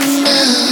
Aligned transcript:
Now. 0.00 0.71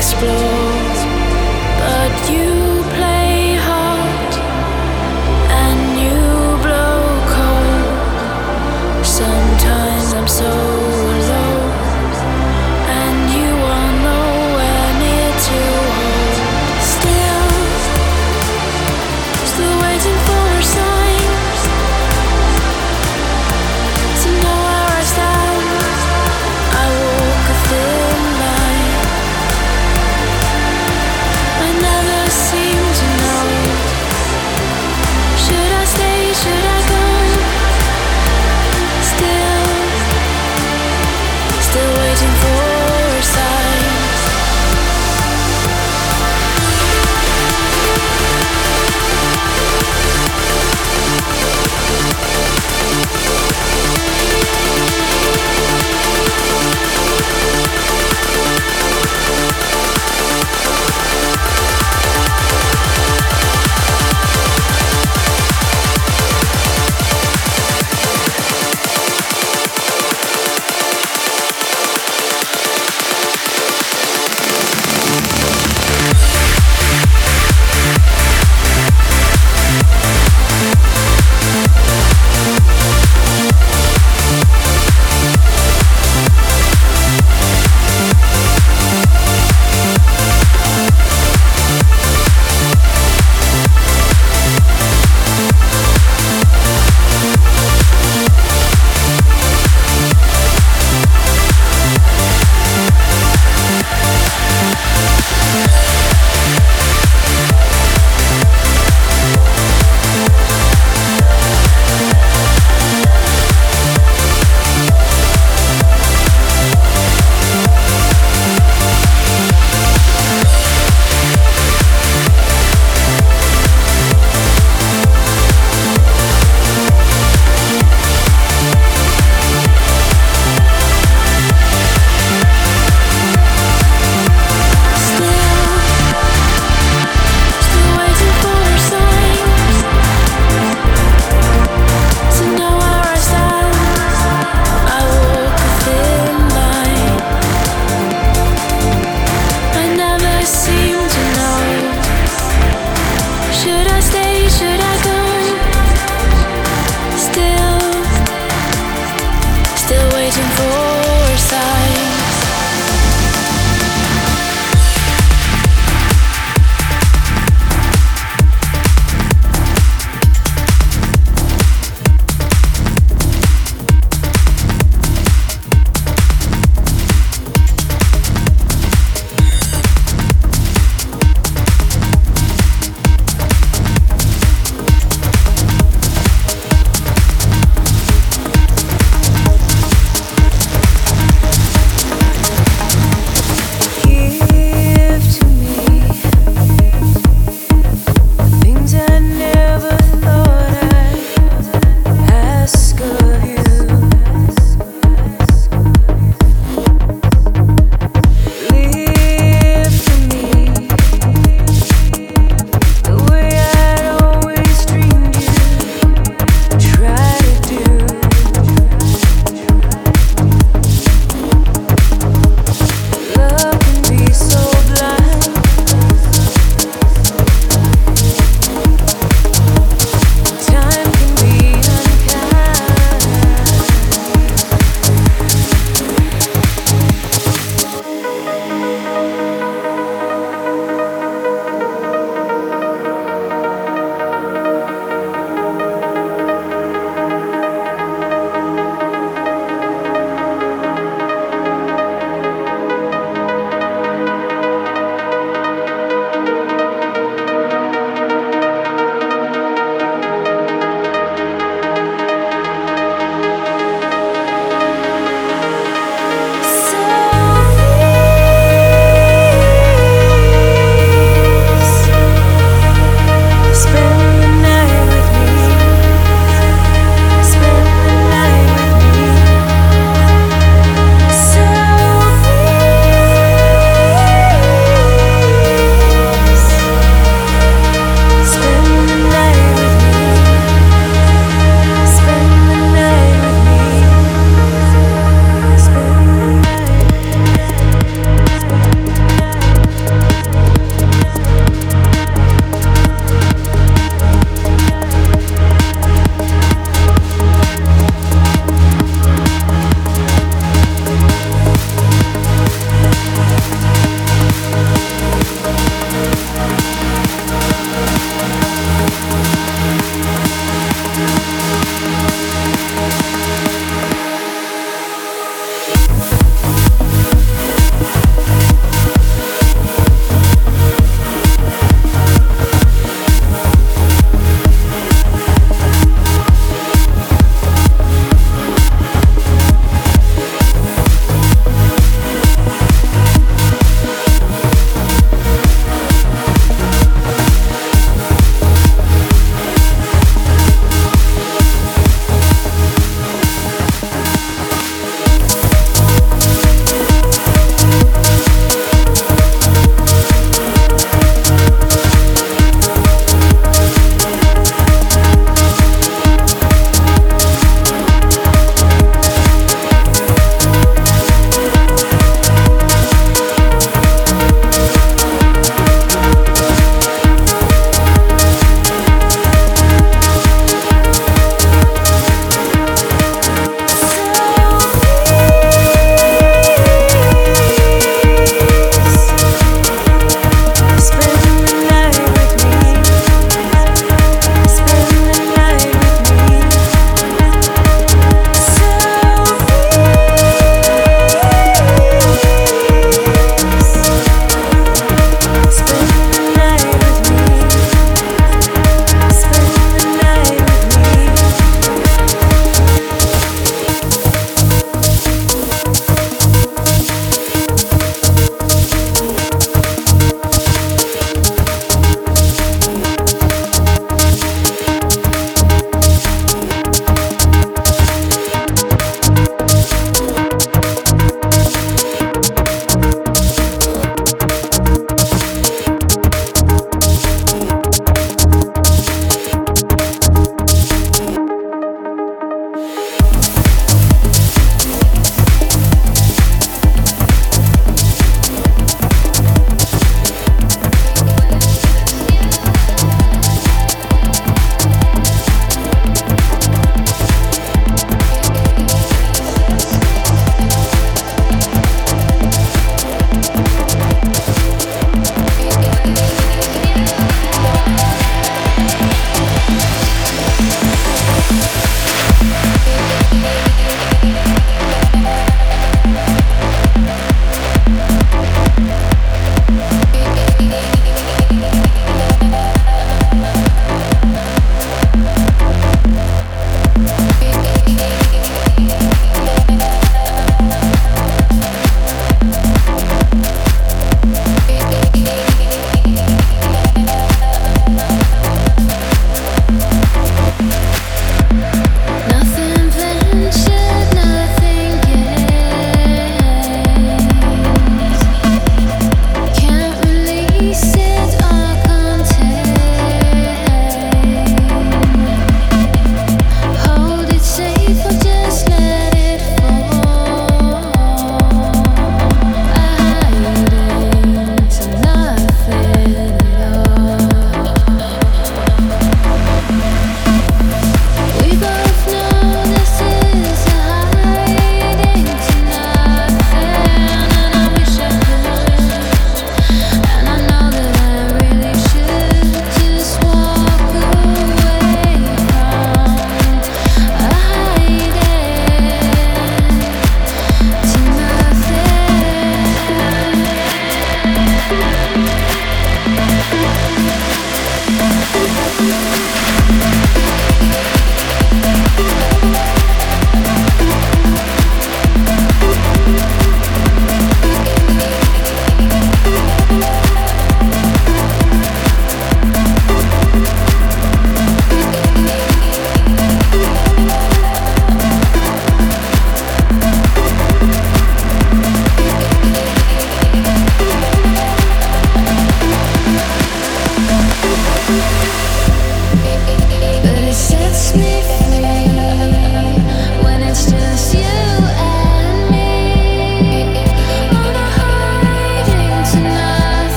To 0.00 0.67